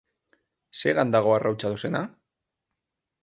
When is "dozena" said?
1.75-2.03